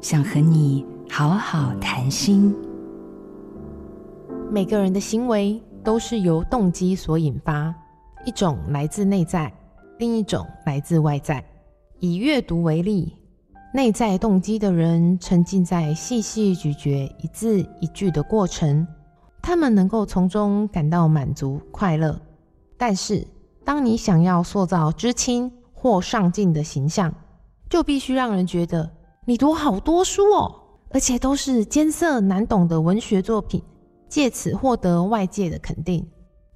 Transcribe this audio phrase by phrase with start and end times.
[0.00, 2.54] 想和你好好谈心。
[4.50, 7.74] 每个人的行为都是由动机所引发，
[8.24, 9.52] 一种来自内在，
[9.98, 11.44] 另一种来自外在。
[11.98, 13.14] 以阅读为例，
[13.74, 18.86] 内在动机的人沉浸在细细咀嚼一字一句的过程，
[19.42, 22.18] 他们能够从中感到满足快乐。
[22.78, 23.26] 但是，
[23.66, 27.14] 当你想要塑造知青或上进的形象，
[27.68, 28.90] 就必须让人觉得
[29.30, 30.52] 你读好多书哦，
[30.88, 33.62] 而且都是艰涩难懂的文学作品，
[34.08, 36.04] 借此获得外界的肯定。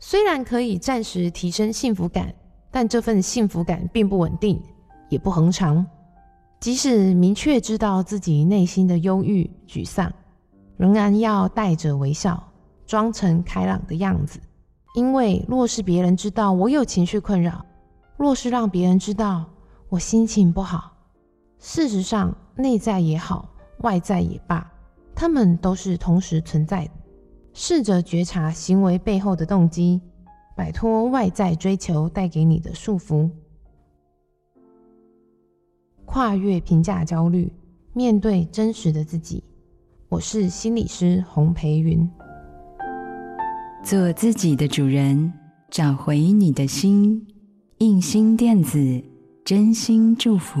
[0.00, 2.34] 虽然可以暂时提升幸福感，
[2.72, 4.60] 但这份幸福感并不稳定，
[5.08, 5.86] 也不恒常。
[6.58, 10.12] 即使明确知道自己内心的忧郁、沮丧，
[10.76, 12.42] 仍然要带着微笑，
[12.86, 14.40] 装成开朗的样子。
[14.96, 17.64] 因为若是别人知道我有情绪困扰，
[18.16, 19.44] 若是让别人知道
[19.88, 20.90] 我心情不好，
[21.66, 24.70] 事实上，内在也好，外在也罢，
[25.14, 26.90] 他们都是同时存在的。
[27.54, 29.98] 试着觉察行为背后的动机，
[30.54, 33.30] 摆脱外在追求带给你的束缚，
[36.04, 37.50] 跨越评价焦虑，
[37.94, 39.42] 面对真实的自己。
[40.10, 42.06] 我是心理师洪培云。
[43.82, 45.32] 做自己的主人，
[45.70, 47.26] 找回你的心。
[47.78, 49.02] 印心电子，
[49.46, 50.60] 真心祝福。